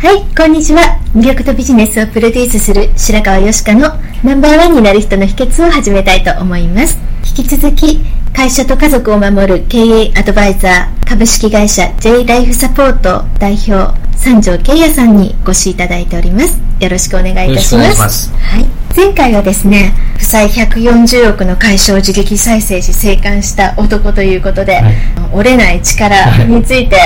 [0.00, 0.98] はい、こんにちは。
[1.14, 3.90] 魅力とビジネスをプロデュースする白川よしかの
[4.24, 6.96] ナンバーワンになる人の秘訣を始めたいと思います。
[7.36, 7.98] 引き続き、
[8.34, 16.60] 会社と家族を守る経営アドバイザー株式会社 J ライフサポート代表三条慶也さんにご視いただいております。
[16.78, 18.30] よろしくお願いいたします。
[18.34, 18.66] はい。
[18.94, 24.94] 前回はですね、負債140億の会社を自力再生し生還した男ということで、はい、
[25.32, 26.96] 折れない力について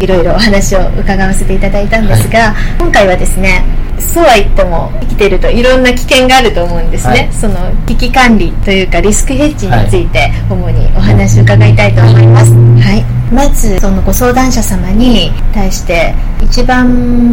[0.00, 0.06] い。
[0.06, 3.64] ろいろお話を伺わせていただいたんですが、はい、今回はですね、
[3.98, 7.54] そうは言っても生きてるといろんな危険があると思うんですね、はい、その
[7.86, 16.86] 危機管理というかリスクヘッジについて主にお話を伺いたいと思います、はい、まずそのご相談者様に対して一番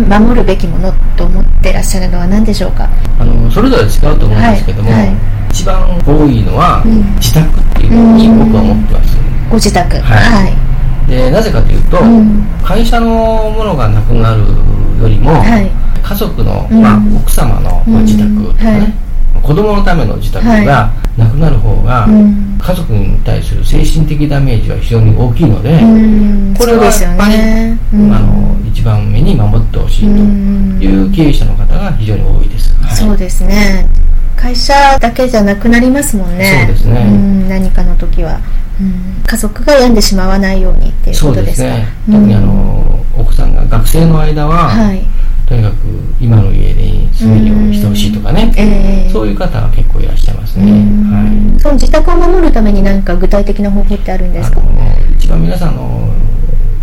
[0.08, 2.89] 守るべきものと思ってらっしゃるのは何でしょうか？
[3.19, 5.08] あのそれぞれ違うと思うんですけども、はい。
[5.08, 5.16] はい、
[5.52, 6.84] 一番多いのは、
[7.18, 9.18] 自宅っていうふうに僕は思ってます、
[9.50, 9.97] ご自宅。
[9.97, 14.41] はい、でなぜかというと、うん、会社のものがなくなる
[15.01, 15.69] よりも、はい。
[16.01, 19.09] 家族の、まあ、奥様の、まあ、自宅とかね、はい
[19.50, 22.08] 子供のための自宅がなくなる方が、
[22.60, 25.72] 家族に対する精神的ダメージは非常に大きいので、
[26.56, 33.90] これはやっぱり、ね、あの一番目に守ってほしいという経営者の方が非常に多いです、はい、そうですね。
[34.36, 36.68] 会社だけじゃなくなりますもんね。
[36.68, 37.06] そうですね。
[37.50, 38.40] 何かの時は。
[39.26, 41.70] 家族が病んでしまわないようにっていうことですか。
[41.70, 41.88] そうですね。
[42.06, 45.04] 特にあの奥さんが学生の間は、はい
[45.50, 45.76] とにかく
[46.22, 54.62] 今の家に住めるようにしてほしいとかね、えー、そういう方は結構いらっしゃいますね、はい、その自宅を守るために何か具体的な方法ってあるんですか？
[55.18, 56.14] 一番皆さんの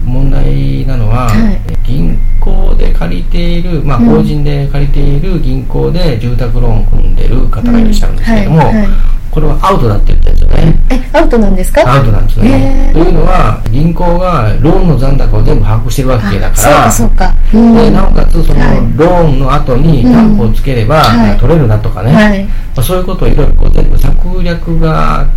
[0.04, 8.64] 問題なのは、はい、銀行で借りている、まあ、法人で借りている銀行で住宅ローンを組んでる方がいらっしゃるんですけども、うん。
[8.64, 10.74] はいはいこれはアウトだって言ったやつよね。
[10.88, 11.82] え、アウトなんですか？
[11.86, 12.90] アウトなんですね。
[12.94, 17.82] というのは、銀行がローンの残高を全部把握してるわけだから、そうかそうか。
[17.82, 18.60] でなおかつ、その、
[18.96, 21.02] ローンの後に担保をつければ、
[21.38, 25.28] 取れるなとかね、はいまあ、そういうことをいろいろこう全部策略が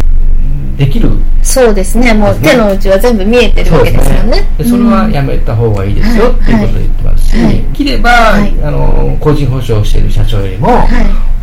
[0.79, 1.09] できる。
[1.43, 2.13] そうですね。
[2.13, 4.47] もう手の内は全部見えてるわけですよね。
[4.59, 7.27] そ、ね,、れはやめた方がいいですよ、っていうことを言ってます。
[7.27, 10.87] し、はい、できれば、はい、あの個人保証している社長よりも、はい、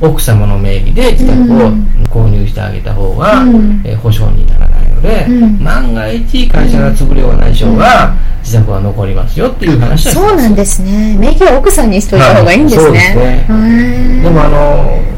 [0.00, 1.70] 奥様の名義で自宅を
[2.08, 11.14] 購入してあげた方が、うん、え保証にならないので、うん、万が一会社が潰れようないしょうが、自宅は残りますよっていう話はそうなんですね。
[11.18, 14.22] 名義は奥さんにしといた方がいいんですね、そうですね。
[14.22, 15.15] でもあの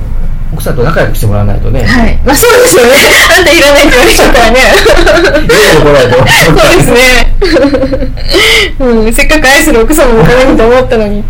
[0.53, 1.85] 奥さんと仲良くしてもらわないとね。
[1.85, 2.17] はい。
[2.25, 2.91] まあそうですよね。
[3.37, 4.61] あんたいらないって言われちゃったらね。
[6.45, 7.35] そうですね。
[8.81, 11.25] うん、せっかく愛する奥様のためにと思ったのに。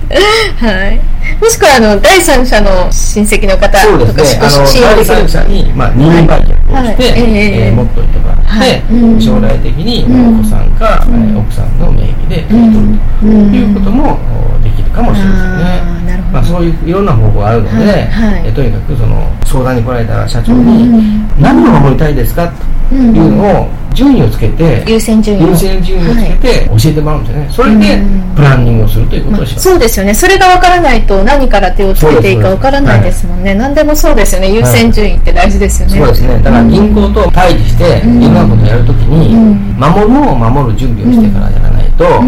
[0.61, 1.01] はい。
[1.41, 4.65] もしくは、あの、第三者の親戚の方とか、ね、あの、
[4.97, 14.19] 第三者に、まあ、任意売却をして、はいえー、持っといてもらって、はい、将来的にお子さんか、うん、奥さんの名義で取るということも
[14.65, 16.08] できるかもしれませんね。
[16.41, 22.53] まあ、そういういろんな方法があるので、はいえとにかくその相談に来られた社長に、何を守りたいですか？
[22.89, 28.03] というのを順位をつけて優先順位優先順位をつけて教えてもらうんですよね、それで
[28.37, 30.15] プランニングをするということをします、まあ、そうですよね。
[30.15, 34.55] それが分からないと何から手をつけていいか分からないですもんね、はい、何でもそうですよね。
[34.55, 36.29] 優先順位って大事ですよね、そうですね。
[36.43, 39.35] だから銀行と対峙していろんなことをやるときに、
[39.77, 41.68] 守るのを守る準備をしてからやらない
[41.99, 42.23] と、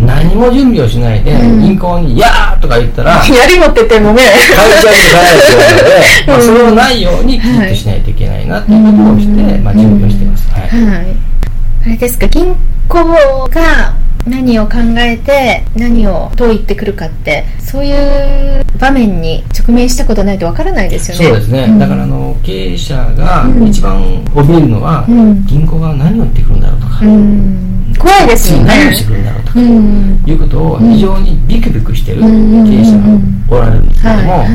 [0.00, 4.22] 何も準備をしないで銀行に「やー!」とか言ったら やり持っててもね。
[4.54, 8.80] 会社に帰らないというので、まあ、それをないようにきちっとしないといけないなってい。
[8.80, 11.06] うことをして、まあ、準備をしてます、はい、はい、
[11.86, 12.54] あれですか銀
[12.88, 13.94] 行が
[14.26, 21.24] 何を考えて何をどう言ってくるかってそういう場面に直面したことないとわからないですよね。
[21.26, 27.00] そうですね、うん、だからあの経営者が一番怯えるのは、うん、銀行が何を言ってくるんだろうとか、
[27.98, 28.64] 怖いですよね。
[28.66, 32.30] 何をしてくるんだろうとか、いうことを非常にビクビクしてる経営
[32.84, 34.46] 者がおられるんですけども、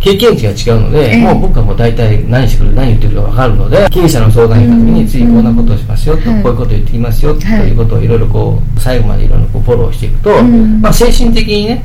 [0.00, 7.72] 経験値が違うので、もう僕はもう大体何してくる何言ってくるか分かるので経営者の相談に行った時に次こんなことをしますよと、こういうことを言ってきますよとい。
[7.72, 11.82] うことをいろいろこう最後までいろいろこうフォローしていくと、まあ、精神的にね、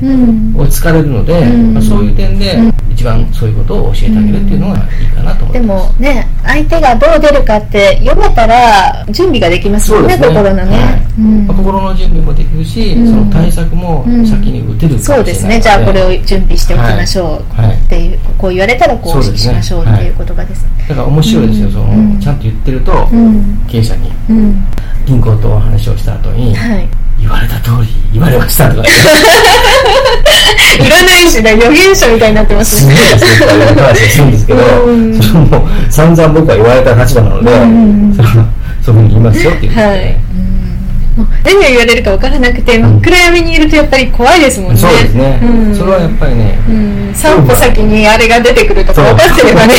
[0.56, 2.58] 落ち着かれるので、まあ、そういう点で
[2.90, 10.28] 一番そういうことを教えてあげるっていうのがいいかなと思います、でもね相手がどう出るかって読めたら準備ができますよねね。
[10.28, 15.60] 心のね、はい、心の準備もできるし、その対策も先に打てるそうですね。
[15.60, 17.40] じゃあこれを準備しておきましょう。
[17.40, 18.03] っていう、
[18.38, 22.92] こう言われたらこうしましょうっていう言葉です、だから面白いですよ、そのちゃんと言ってると、
[23.68, 24.12] 経営者に、
[25.06, 26.54] 銀行とお話をした後に、
[27.20, 28.88] 言われた通り言われましたとか。
[30.78, 33.46] 占 い師だ予言者みたいになってますすごいですね
[33.76, 34.60] 話するんですけど、
[35.22, 37.50] そのもう散々僕は言われた立場なので、
[38.84, 40.16] そういうふうに言いますよって言って、はい
[41.44, 44.78] 何を言われるか分からなくて真っ暗闇にいるとやっぱり怖いですもんね。
[44.78, 49.74] そうですね、うん、それはやっぱりね、うん、3歩先にあれが出てくるとか分かってればね。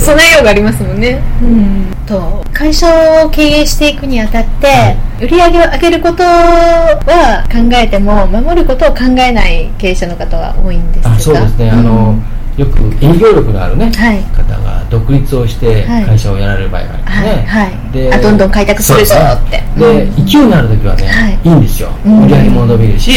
[0.00, 2.86] 備えようがありますもんね、うん、と会社
[3.24, 11.70] を経営していくにあたって、はい、売り上げを上げることは考えても守ることを考えない経営者の方は多いんですかそうですね。
[11.70, 12.16] あの、
[12.56, 17.70] よく営業力のあるね、はい、方が独立をして会社をやられる場合がありますね、はい。
[17.70, 19.62] はい、であどんどん開拓するぞって。
[19.78, 23.12] で、勢いのある時はね、い、いんですよ、売り上げも伸びるし、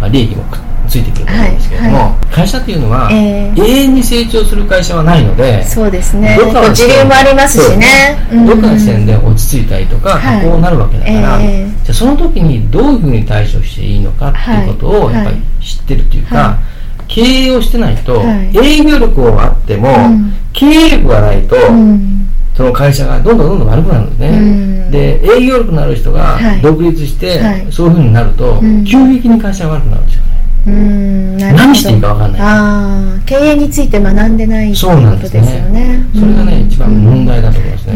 [0.00, 0.44] まあ、利益も
[0.88, 6.36] ついてくると思うんですけれども、会社っていうのは、えー、永遠に成長する会社はないのでそうですね。
[6.36, 8.18] どっかの時流もありますしね。
[8.44, 16.58] どっかの視点で落ち着いたりとか、加工になるわけだから、えー、じゃその時にどういうふうに対処していいのかっていうことをやっぱり知ってるというか、
[17.10, 30.30] 経営をしてないと、はい、営業力はあっても、うん、経営力がないと、うん、その会社がどんどんどんどん悪くなるんですね、うん、で営業力のある人が独立して、はい、そういうふうになると、急激に会社が悪くなるんですよね。
[30.66, 31.36] うん。
[31.36, 32.40] 何していいか分かんない。
[32.42, 36.04] ああ経営について学んでないそうなんですよね。
[36.14, 37.94] それがね、一番問題だと思いますね。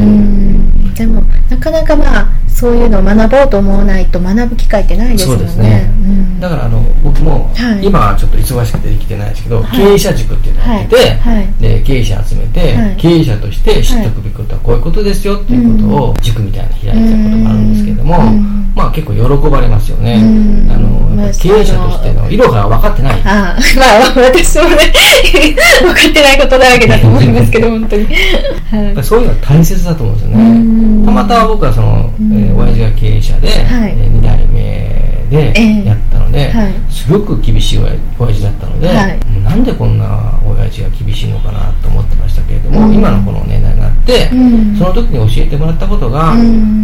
[0.95, 2.29] でもなかなかまあ
[2.65, 5.37] そういうのを学ぼうと思わないと学ぶ機会ってないですよね。
[5.37, 5.87] そうですね。
[6.01, 18.17] うん、だからあの僕も、はい、今はちょっと忙しくてできてないですけど、はい、経営者塾っていうのをやってて、はい、で経営者集めて、経営者として知っておくべきことはこういうことですよっていうことを塾みたいな開いてたことがあるんですけれども、
[18.75, 20.17] まあ結構喜ばれますよね。
[20.73, 21.05] あの
[21.37, 23.21] 経営者としての色が分かってない。
[23.27, 24.89] あまあ私もね
[25.85, 28.09] 分かってないことだらけだと思いますけど本当に。
[29.03, 31.05] そういうのは大切だと思うんですよね。
[31.05, 46.35] たまたま僕はその、えー親父が経営者で、はい、2代目でやったので、えーはい、すごく厳しい親父だったので、はい、なんでこんな親父が厳しいのかなと思ってましたけれども、うん、今のこの年代になって、うん、その時に教えてもらったことが、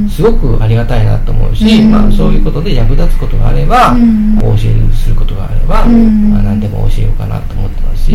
[0.09, 3.95] すごくありがたいなと思うし、うん、まあ、そういうことで役立つことがあれば、
[4.43, 8.13] お教えすることがあれば、まあ、何でも教えようかなと思ってますし、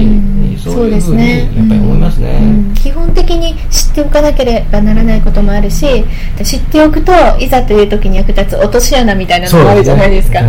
[0.57, 2.39] そういうふうにやっぱり思いますね、
[2.75, 6.05] 基本的に知っておかなければならないこともあるし
[6.43, 10.39] 知っておくといざという時に役立つ落とし穴みたいなのがあるじゃないですか。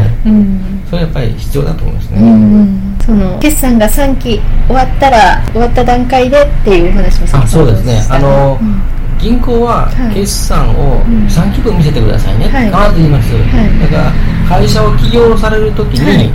[0.89, 2.21] それやっぱり必要だと思いますね。
[2.21, 8.05] うんその決算が3期終わったら終わった段階でっていう話もあそうですね。
[8.11, 8.83] あの、うん、
[9.21, 16.33] 銀行は決算を3期分見せてくださいね、はい、必ず言います、はい、だから会社を起業される時に、はい、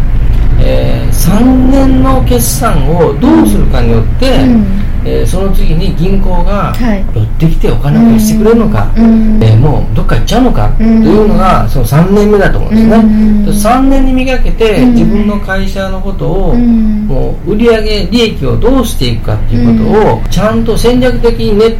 [0.63, 4.90] えー、3年の決算をどうするかによって、うん。
[5.05, 6.73] えー、その次に銀行が
[7.13, 21.77] 寄ってきてお金を貸してくれるのか、うん、えー、もうどっか行っちゃうのかというのがその3年目だと思うんですね、うん、3年に磨けて自分の会社のことを、もう売上利益をどうしていくかっていうことをちゃんと戦略的に練っ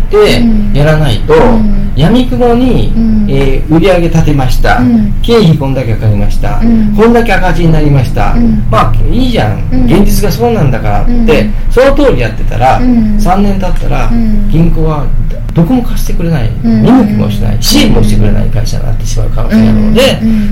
[0.73, 1.33] てやらないと、
[1.95, 2.93] やみくもに、
[3.29, 4.81] えー、売上立てました、
[5.21, 6.59] 経費こんだけかかりました、
[6.95, 8.35] こんだけ赤字になりました、
[8.69, 12.79] まあいいじゃん、現実がそうなんだからって、その通りやってたら、
[13.19, 14.09] 3年経ったら、
[14.49, 15.05] 銀行は
[15.53, 17.57] どこも貸してくれない、見向きもしない。
[17.61, 20.01] 支援もしてくれない会社になってしまう可能性があるので、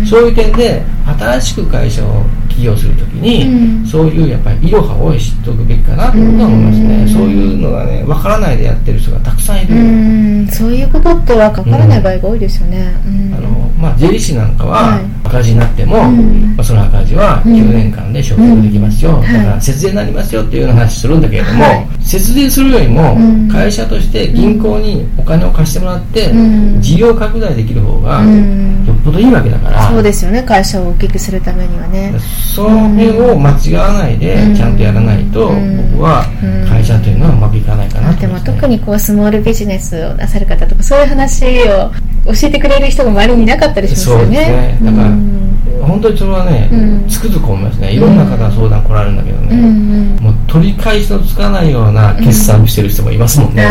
[0.05, 0.83] そういう点で
[1.17, 12.93] 新しく会社を起業するときに、そういうやっぱりいろはを知っておくべきかなと思いますね、そういうのがね分からないでやってる人がたくさんいる、そういうことっては分からない場合が多いですよね、
[13.33, 23.15] あのまあ、税理士なんかは赤字になっても、まあ、その赤字は9年間で償却できますよ、だから節税になりますよっていう話するんだけれども、節税するよりも
[23.49, 26.31] 会社として銀行にお金を貸してもらって
[26.79, 28.21] 事業拡大できる方が
[28.85, 29.89] よっっぽどいいわけだから。
[29.89, 30.43] そうですよね。
[30.43, 32.13] 会社を大きくするためにはね。
[32.53, 35.51] その辺を間違わないでちゃんとやらないと、
[35.93, 36.25] 僕は
[36.69, 41.91] 会社というのはうまくいかないかなと、ね、でも特にこうスモールビジネスをなさる方とかそういう話を
[42.25, 44.23] 教えてくれる人が周りにいなかったりしますよね。
[44.23, 44.79] そうですね。
[44.83, 44.97] だか
[45.81, 46.69] ら、本当にそれはね、
[47.07, 47.93] つくづく思いますね。
[47.93, 49.55] いろんな方が相談来られるんだけどね、
[50.21, 53.63] もう取り返しのつかないような決算をしてる人もいますもんね、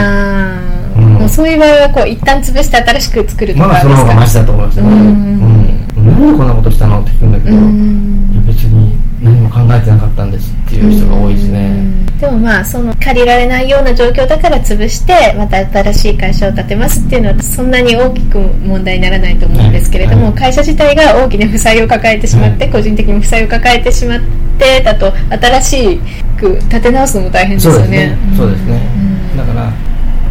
[0.99, 4.85] うん、そういう場合はこう一旦潰して新しく作るとかまだその方がマシだと思いますよ。
[4.85, 4.99] ね、うん。
[4.99, 7.63] うん、なんでこんなことしたのって聞くんだけど、いや
[8.47, 11.85] 別に何も考えてなかったんですっていう人が多いですね、
[12.21, 20.33] でもまあその借りられないような状況だから潰してまた新しい会社を建てますっていうのはそんなに大きく問題にならないと思うんですけれども、はい。
[20.33, 24.21] はい、会社自体が大きな負債を抱えてしまって、はい、個人的に負債を抱えてしまっ
[24.59, 26.01] てだと新し
[26.39, 28.17] く立て直すのも大変ですよね。
[28.37, 28.81] そうですね、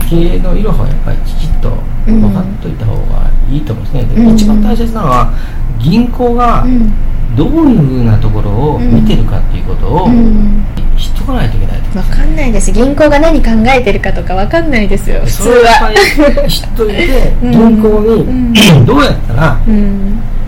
[0.10, 1.70] 経営のいろはやっぱりきちっと
[2.06, 5.34] 分かっといた方がいいと思うんですね、うん、一番大切なのは
[5.80, 6.66] 銀行が
[7.36, 10.08] どういうふうなところを見てるかっていうことを
[10.98, 12.72] 知っとかないといけない分かんないです。
[12.72, 15.22] 銀行が何考えてるかとか分かんないですよ。
[15.26, 15.92] 普通は。
[16.48, 18.54] 知っといて 銀行に
[18.86, 19.60] どうやったら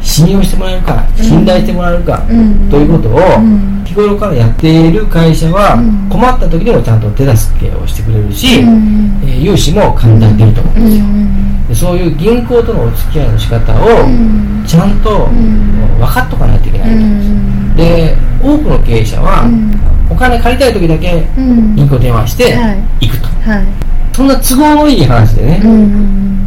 [0.02, 2.24] 信用してもらえるか信頼してもらえるか
[2.70, 3.20] ということを
[3.86, 5.78] 日頃からやっている会社は
[6.10, 8.62] 困った時でもちゃんと手助けをしてくれるし
[9.26, 11.06] 融資も簡単に出ると思うんですよ。
[11.70, 13.88] でそういう銀行とのお付き合いの仕方を
[14.66, 17.76] ちゃんと分かっとかないといけないと思うん。
[17.76, 19.46] ですで多くの経営者は
[20.10, 21.28] お金借りたい時だけ
[21.76, 22.56] 銀行電話して
[23.00, 23.28] 行くと、
[24.14, 25.62] そんな都合のいい話でね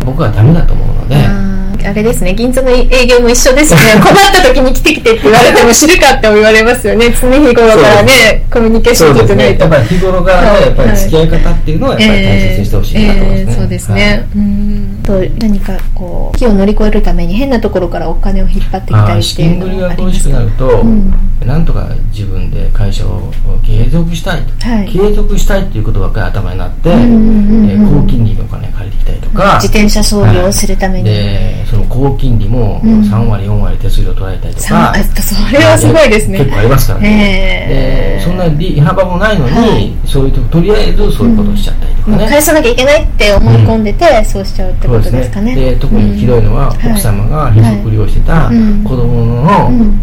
[0.05, 1.52] 僕はダメだと思うので。
[1.85, 3.81] あれですね銀座の営業も一緒ですね。
[4.01, 7.15] 困った時に来てきてって言われても知るかって言われますよね。
[7.21, 9.33] 常日頃からねコミュニケーション取って。
[9.37, 15.03] ないと、ね、やっぱり日頃からのやっぱり付き合い方っていうのはやっぱり大切にしてほしいなと思いますね、えーえー、そうですね、はい、うん。
[15.03, 21.13] と何かこう木を乗り越えるために変なところからお金を引っ張ってきたりしていうのがありますなると、うん、
[21.45, 23.33] なんとか自分で会社を
[23.65, 29.55] 継続したいと、はい、継続したいっていうことばっかり頭になって、うんうんうん、えー、高金利のお金借りてきたりとか。
[29.61, 36.41] 自転車操業をするために、はい、でその高金利も3割、4割手数料取られたりとか、それはすごいですね。
[36.41, 45.55] 結構ありますからね、えー、そんな利幅もないのに、はい、そういうととりあえずそういうことをしちゃったりとかね、返さなきゃいけないって思い込んでて、うん、そうしちゃうってことですかね。
[45.55, 48.51] で、ね、特にひどいのは、奥様がへそくりをしてた
[48.85, 50.01] 子供の、うん、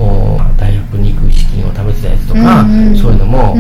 [0.58, 2.66] 大学に行く資金を貯めてたやつとか、
[3.00, 3.56] そういうのも、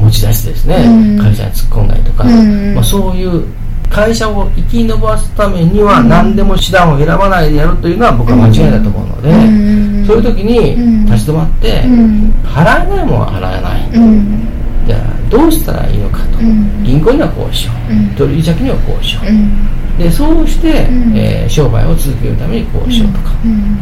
[0.00, 3.44] 持ち出してですね、会社に突っ込んだりとか、まあ、そういう
[3.92, 11.82] 会社を生き延ばすためには何でも手段を選ばないでやるというのは僕は間違いだと思うので、そういう時に立ち止まって、
[12.42, 13.84] 払えないものは払えない、
[14.86, 16.38] じゃあどうしたらいいのかと、
[16.82, 19.26] 銀行にはこうしよう、取引先にはこうしよう、
[19.98, 23.30] でそうして、えー、商売を続けるためにこうしようとか、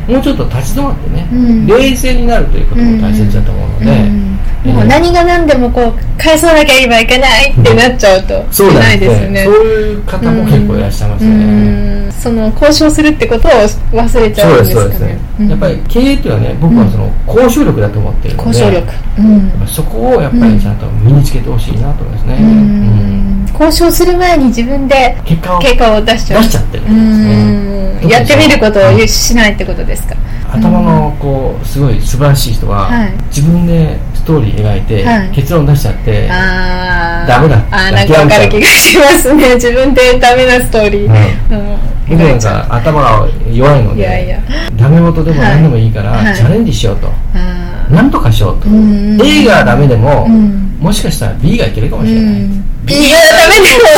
[0.08, 1.28] もうちょっと立ち止まってね、
[1.66, 4.30] 冷静になるということも大切だと思うので。
[4.64, 9.44] もう何が何でもこう返さなきゃいけないってなっちゃうとそうないですよね。
[9.44, 13.50] そういう方も結構いらっしゃいますよね、その交渉するってことを
[13.92, 15.18] 忘れちゃうんですかね。
[15.38, 23.09] ね、やっぱり経営っていうのはね僕はその交渉力だと思ってるので交渉力、うん、そこをやっぱりちゃんと身につけてほしいなと思いますね、うん
[23.60, 26.42] 交渉する前に自分で結果を結果を出しちゃう。
[26.42, 26.90] 出しちゃってるんで
[28.00, 28.10] すね。
[28.10, 30.16] やってみることをしないってことですか、
[30.50, 32.90] 頭のこうすごい素晴らしい人は、
[33.28, 39.54] 自分でストーリー描いて、結論出しちゃってダメだああなんか分かる気がしますね。
[39.56, 44.40] 自分でダメなストーリー、僕なんか頭が弱いのでいやいや。
[44.76, 47.12] ダメ元でも何でもいいから、チャレンジしようと。
[47.94, 48.68] なんとかしようと。
[49.22, 50.26] A がダメでも、
[50.78, 52.48] もしかしたら B がいけるかもしれない、
[52.84, 53.90] B がダメでも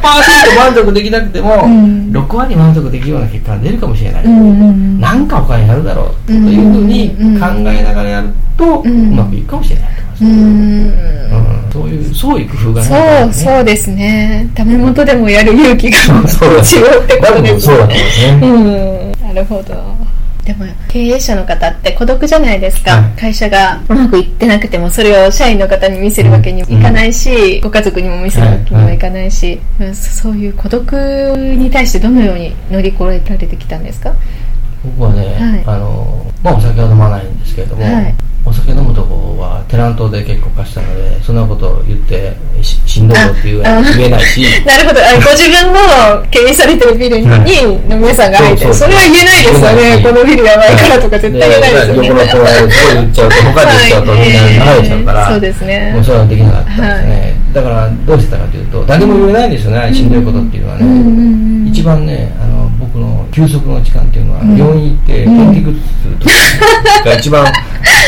[0.00, 5.00] 100%満足できなくても、うん、6割満足できるような結果が出るかもしれない、うん。
[5.00, 18.40] なんか他にやるだろうというふうに考えながらやると、うまくいくかもしれないうん、そういう創意工夫がね、そうそうですねダメ元でもやる勇気が違うってことですね。
[18.42, 20.05] うんなるほど
[20.46, 29.86] でも経営者の方って孤独じゃないですか、はい、会社がうまくいってなくてもそれを社員の方に見せるわけにもいかないし、うん、ご家族にも見せるわけにもいかないし、はい。
[29.88, 30.92] はい、そういう孤独
[31.58, 34.14] に対してどのように乗り越えられてきたんですか？
[34.84, 37.84] 僕はね、あのまあ、お酒は飲まないんですけれども、
[38.44, 43.60] お酒飲むとこはテナントで結構貸したのでそんなことを言ってししんどいよって言
[44.06, 44.42] えないし。
[44.66, 45.00] なるほど。
[45.22, 50.00] ご自分の経営されてるビルに飲み屋さんが入ってそれは言えないですよね。
[50.02, 52.08] このビルやばいからとか絶対言えないですよね。
[52.08, 55.92] 横の子がすごい言っちゃうと他で言っちゃうとみんな流れちゃうから、そうですね。
[55.94, 56.66] もうそれはできなかった。
[56.66, 65.80] ですね、だからどうしてたかというと誰も言えないんですよねしんどいことっていうのはね、一番ねあの僕の休息の時間っていうのは、病院行って点滴打つ
[66.20, 66.26] 時
[67.04, 67.52] が一番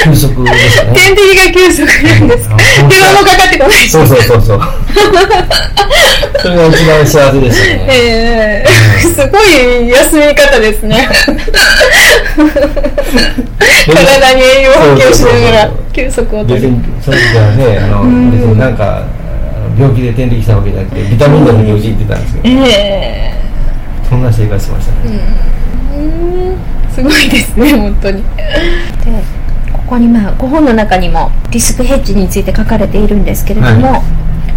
[0.05, 0.93] 休息ですよね。
[0.95, 2.57] 点滴が休息なんですか
[2.89, 4.61] 電話もかかってこないそうそうそうそう。
[6.41, 7.87] それが一番幸せですよね。
[7.89, 11.09] ええー、すごい休み方ですね。
[13.87, 16.61] 体に栄養補給しながら休息を取る。
[16.61, 19.03] 別にそれじゃねあの、別になんか
[19.79, 23.35] 病気で点滴したわけじゃなくてビタミン飲みにうち行ってたんですけど、え。
[24.05, 25.21] ー、そんな生活しましたね。
[25.97, 26.79] うん。
[26.93, 28.23] すごいですね本当に。
[28.23, 29.38] で
[29.89, 34.03] ここにまあご本の中にもリスクヘッジについて書かれているんですけれども、はい、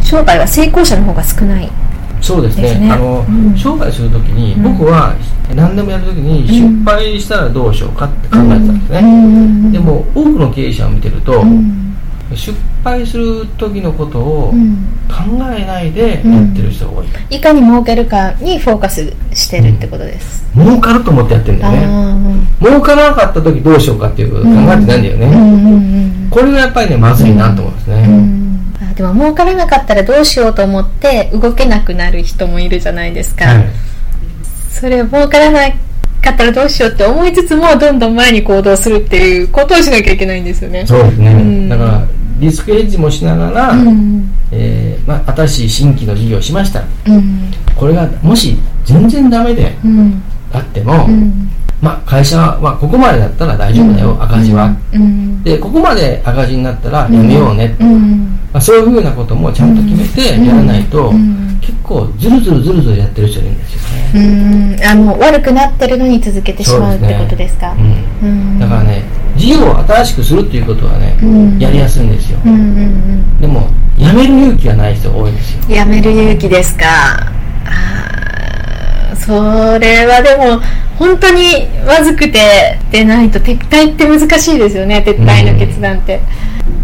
[0.03, 1.71] 生涯は成功者の方が少ない。
[2.19, 5.15] そうですね、ね、あの、うん、商売するときに、僕は
[5.55, 9.03] 何でもやるときに失敗したらどうしようかって考えてたんですね、う
[9.69, 11.41] ん、でも多くの経営者を見てると、
[12.35, 12.51] 失
[12.83, 14.53] 敗する時のことを
[15.07, 15.23] 考
[15.53, 22.47] えないでやってる人が多い、うんいかに儲けるかにフォーカスしてるってことです、うん、儲かると思ってやってるんだよね。
[22.59, 33.65] 儲からなかった時どうしようかっていう考えてないんだよね、これがやっぱりねまずいなと思うんですね、あでも儲からなかったらどうしようと思って動けなくなる人もいるじゃないですか、はい、
[34.69, 35.75] それ儲からない
[36.21, 40.85] かったらどうしようって思いつつもどんどん前に行動するっていうことをしなきゃいけないんですよね。
[40.85, 42.07] そうですね、うん、だから
[42.41, 49.75] リスクヘッジもしながら、うん、えー、まあ、新しい新規の事業をしました、うん、これがもし全然ダメで
[50.51, 51.07] あっても、
[51.79, 54.75] まあ、会社はここまでだったら大丈夫だよ、赤字は、
[55.43, 57.75] でここまで赤字になったらやめようね、
[58.51, 61.13] まあ、そういうふうなこともちゃんと決めてやらないと、
[61.62, 64.83] 結構ずるずるずるずるやってる人いるんですよねうん。
[64.83, 67.75] あの悪くなってるのに続けてしまうってことですか、
[68.60, 73.67] だからね事業を新しくするっていうことはね、うん、やりやすいんですよ、うんうんうん、でも
[73.98, 75.75] やめる勇気がない人が多いんですよ。
[75.75, 76.86] やめる勇気ですか。
[77.65, 80.62] あそれはでも
[80.98, 86.21] 本当にまずくてでないと撤退って難しいですよね撤退の決断って、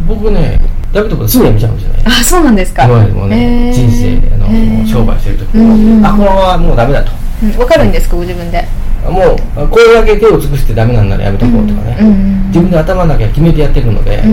[0.01, 0.59] うん、僕ね
[0.93, 2.03] やめとくすぐやめちゃうんですよね。
[2.05, 2.85] あそうなんですか。
[2.85, 7.11] 今までもね、えー、人生あの、えー、商売してる時も、うんうん、あこのままもうダメだと、
[7.43, 8.65] うん、分かるんですかご自分で
[9.11, 14.31] もうこれだけ手を尽くしてダメなんならやめとこうとかね、うんうん、自分で頭の中で決めてやってるので、うん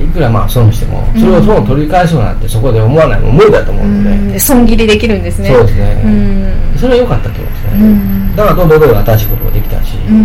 [0.00, 5.50] うん、いくらまあ損してもそれを損を取り返そうなんてそこで思わないの無理だと思うので、うん、損切りできるんですね。
[5.50, 10.20] そうですね、うん、それは良かったと思いますね、うん、だからどんどんどんどん新しいことができたし、うんうん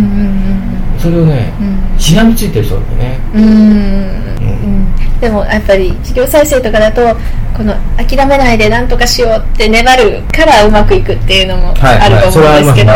[0.94, 1.52] うん、それをね、
[1.98, 4.24] しがみついてる人でね、うん。
[5.20, 7.00] でもやっぱり治療再生とかだと
[7.56, 12.92] この諦めないで何とかしようって粘るからうまくいくっていうのもあると思うんですけど、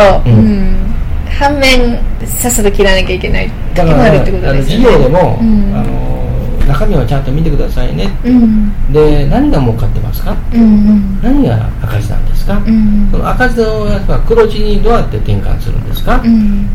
[1.38, 4.84] 反面さっさと切らなきゃいけない時もあるってことですよね。
[4.84, 6.18] 事業でも、うん、あの
[6.66, 16.22] 中身をちゃんと見てくださいね、うん、で何が儲かってますか、うん、何が赤字なんですか、うん、その赤字のやつは黒字にどうやって転換するんですか、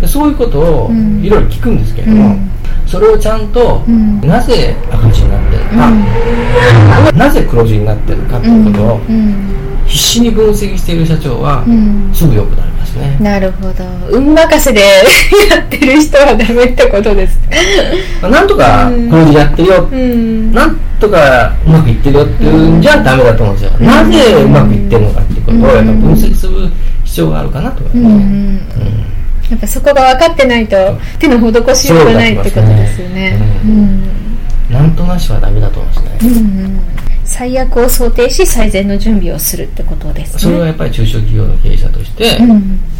[0.01, 0.89] でそういうことを
[1.21, 2.37] いろいろ聞くんですけれども、
[2.87, 3.81] それをちゃんと、
[4.23, 5.63] なぜ赤字になってる
[7.11, 8.99] か、なぜ黒字になってるかっていうことを、
[9.85, 11.63] 必死に分析している社長は、
[12.13, 13.19] すぐ良くなりますね。
[13.19, 13.83] なるほど。
[14.09, 14.81] 運任せで
[15.49, 17.39] やってる人はダメってことです
[18.21, 26.53] なんとか黒字やってるよ、うん、なんとかうまくいってるよっていうんじゃダメだと思うんですよ、うん、なぜうまくいってるのかっていうことをやっぱ分析する
[27.03, 28.59] 必要があるかなと思いますね、うん。
[29.49, 30.75] やっぱそこが分かってないと
[31.19, 33.39] 手の施しようがないってことですよね。
[33.63, 34.03] うん、
[34.71, 36.17] なんとなしはダメだと思いますね。
[36.23, 36.92] うん
[37.33, 40.39] 最悪を想定し最善の準備をするってことですね。
[40.39, 42.37] それはやっぱり中小企業の経営者として、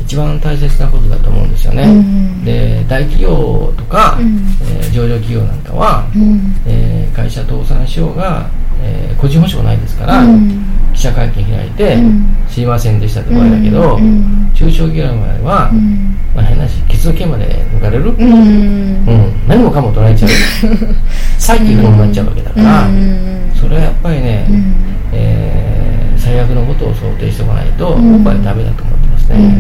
[0.02, 4.40] 一番大切なことだと思うんですよね、うん、で大企業とか、うん、
[4.78, 8.50] えー、上場企業なんかは、うん、えー、会社倒産しようが、
[8.82, 10.24] えー、個人保証ないですから、
[10.96, 11.98] 記者会見開いて、
[12.50, 14.00] すいませんでしたって場合だけど、
[14.56, 15.72] 中小企業の場合は、
[16.36, 19.06] まあ、変なしケツの毛まで抜かれる、うん。
[19.48, 20.32] 何もかも取られちゃう。
[21.38, 22.88] さっきのになっちゃうわけだから、
[23.64, 24.76] それはやっぱりね、うん、
[25.14, 29.58] えー、最悪のことを想定しておかないと、僕はダメだと思ってますね。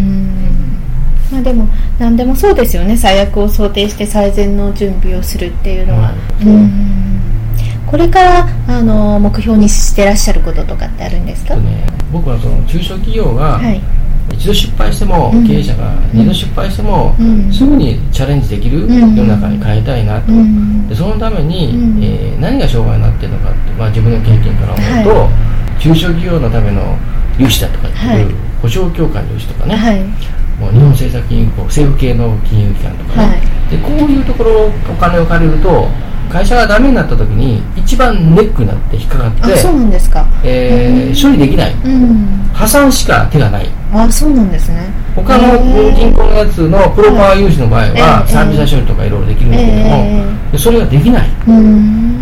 [1.31, 2.97] まあ、でも何でもそうですよね。
[2.97, 6.69] 最悪を想定して最善の準備をするっていうのは、うん、
[7.87, 13.81] これからあの目標にしてらっしゃることとかってあるんですか、ね、僕はその中小企業が、はい
[14.31, 21.69] 一度失敗しても、うん、経営者が二度失敗しても、うん、すぐにチャレンジできる世の中に変えたいなと、うん、でそのために、
[22.01, 26.97] えー、何が障害になっているのかって、まあ、自分の経験から思うと、はい、中小企業のための
[27.37, 30.01] 融資だとかっていう、はい、保証協会の融資とかね、はい、
[30.59, 35.87] もう日本政策金融公政府系の金融機関とかね、でこういうところお金を借りると
[36.29, 41.75] 会社がダメになった時に一番ネックになって引っかかってそうなんですか、えー、処理できない、
[42.53, 44.89] 破産しか手がないあそうなんですね。
[45.15, 45.59] 他の
[45.93, 51.29] 銀行のやつのプロパワー融資の場合はサービス処理とかいろいろできるんだけども、それができない。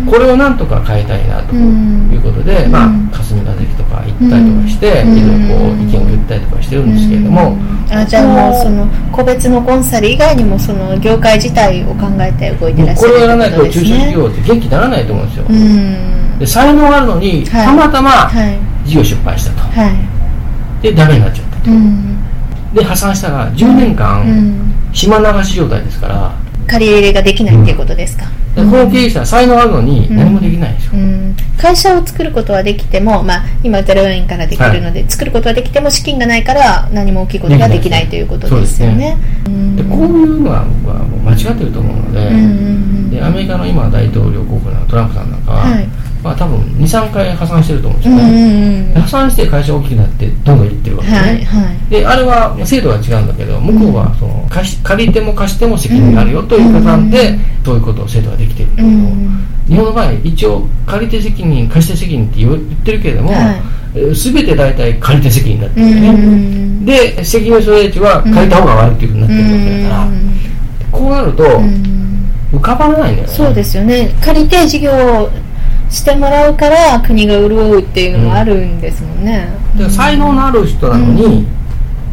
[0.04, 7.56] これをなんとか変えたいなということで、まあ、霞が関とか行ったりとかして、いろいろこう意見を言ったりとかしてるんですけれども、
[7.90, 15.44] あじゃあもうその個別のコンサル以外にもその業界自体を考えて動いてらっしゃる、これをやらないと中小企業って元気にならないと思うんですよ、
[16.38, 18.30] で才能があるのに、たまたま
[18.84, 24.24] 事業失敗したと、はい、でダメになっちゃったと、で破産したら10年間、
[24.92, 26.42] 島流し状態ですから。
[26.66, 39.16] 借り入れができないっていうことですか、この経営者は才能あるのに何もできないんですよ、うん、会社を作ることはできても、まあ、今0円からできるので、はい、作ることはできても資金がないから何も大きいことができないということですよね。
[39.76, 45.88] で、こういうのは僕はもう間違ってると思うのでうんうんうん、でアメリカの今大統領候補のトランプさんなんかは、はい
[46.22, 48.16] まあ、多分23回破産してると思うんですよ。
[48.16, 63.56] ね、うんうんうん、破産して会社大きくなってどんどんいってるわけではいはい、であれは制度は違うんだけど向こうはその貸し借りても貸しても責任があるよという加算で、そういうことを制度ができてるんだけど、うん、日本の場合一応借り手責任貸して責任って言ってるけれども、は
[63.94, 70.08] い、全て大体借り手責任だってるよね、うんうん、で責任所有地は借りた方が悪いっていうふうになってるわけだから、
[70.92, 71.44] こうなると、
[72.52, 73.34] 浮かばないんだよね。
[73.34, 74.14] そうですよね。
[74.22, 75.30] 借り手事業
[75.92, 79.46] してもらうから国が潤うっていうのもあるんですもんね、
[79.78, 81.46] うん、才能のある人なのに、うん、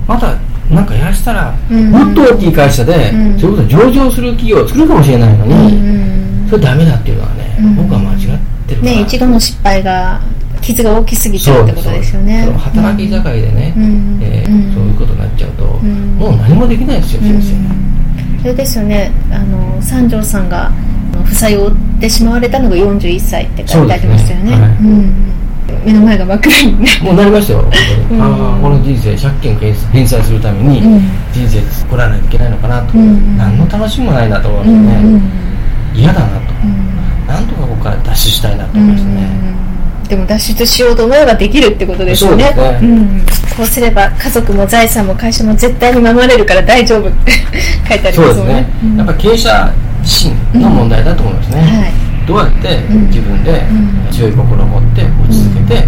[0.05, 0.35] また
[0.69, 10.21] なんかやらしたら、もっと大きい会社で、うん、そういうこと上場する企業を作るかもしれないのに、それダメだっていうのはね、僕は間違ってるね一度の失敗が
[10.61, 12.43] 傷が大きすぎちゃうってことですよね。
[12.53, 13.73] 働き盛りでね、
[14.21, 19.11] えー、そういうことになっちゃうと、もう何もできないですよ先生、それですよね。
[19.31, 20.71] あの三条さんが
[21.29, 27.59] 負債を負ってしまわれたのが41歳って書いてありましたよね、ねはい、うん、目の前が真っ暗にもうなりましたよ、
[28.11, 30.81] うん、あこの人生借金返済するために
[31.31, 35.21] 人生作らないといけないのかなと、うん、何の楽しみもないなと思いましてね、
[35.93, 36.53] 嫌だなと、
[37.27, 39.49] なんとかここから脱出したいなと思いましたね、
[40.09, 43.21] でも脱出しようと思えばできるってことですよね、ね、うん、
[43.55, 47.31] こうすれば家族も財産も会社も絶対に守れるから大丈夫って
[47.87, 53.63] 書いてありますもんね、ね、やっぱ経営者自身の問題だと思いますね、はい、どうやって自分で
[54.11, 55.87] 強い心を持って落ち着けて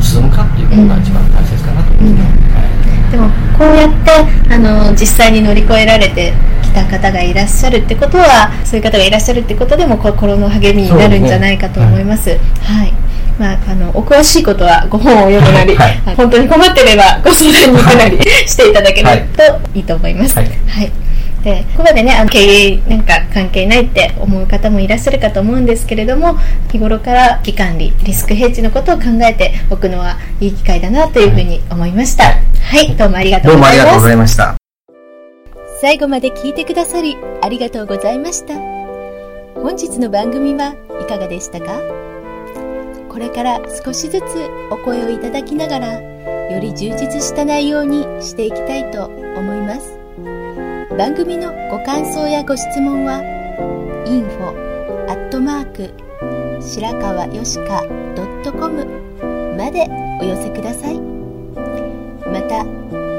[0.00, 12.92] 進むかっていうことが一番大切かなと思いますね、はい、でもこうやってあの実際に乗り越えられてきた方がいらっしゃるってことはそういう方がいらっしゃるってことでも心の励みになるんじゃないかと思います、ね、はい、
[13.38, 20.36] まあ、あのお詳しいことはご本を読むなり、はい、本当に困ってればご相談に行くなりしていただけるといいと思います。
[20.36, 21.05] はい、はい
[21.46, 26.36] でここまでねあの経営なんか関係ないって思う方もいらっしゃるかと思うんですけれども
[26.72, 32.30] 日頃から危機管理リスクヘッジのことを考えておくのはいい機会だなというふうに思いました、は
[32.82, 33.58] い、はい、どうもありがとうございます。
[33.58, 34.56] どうもありがとうございました。
[35.80, 38.54] 最後まで聞いてくださりありがとうございました。
[39.54, 41.80] 本日の番組はいかがでしたか？
[43.08, 44.24] これから少しずつ
[44.72, 46.00] お声をいただきながら
[46.50, 49.96] より充実した内容にしていきたいと思います
[50.96, 53.20] 番組のご感想やご質問は
[54.06, 54.48] info
[55.10, 55.92] アットマーク
[56.62, 57.84] 白川よしか
[58.50, 58.84] .com
[59.58, 59.86] まで
[60.22, 60.98] お寄せください。
[60.98, 62.64] また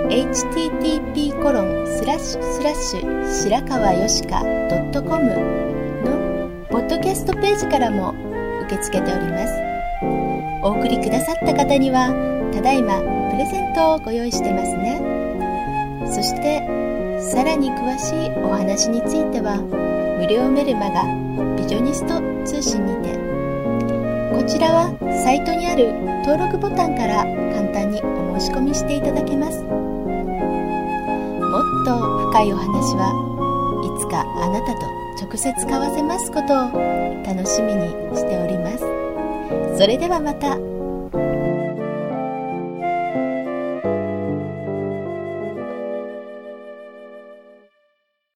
[0.10, 5.24] http コロンスラッシュスラッシュ白川よしか .com
[6.04, 8.16] のポッドキャストページからも
[8.66, 9.54] 受け付けております。
[10.64, 12.10] お送りくださった方には
[12.52, 15.00] ただいまプレゼントをご用意してますね。
[16.08, 16.87] そして
[17.20, 19.58] さらに詳しいお話については
[20.20, 21.04] 無料メルマガ
[21.56, 23.18] ビジョニスト通信にて。
[24.38, 29.64] こちらはサイトにある登録ボタンから簡単にお申し込みしていただけます。
[29.64, 31.98] もっと
[32.30, 33.10] 深いお話は
[33.84, 34.86] いつかあなたと
[35.20, 36.72] 直接交わせますことを
[37.26, 38.86] 楽しみにしております。
[39.78, 40.67] それではまた。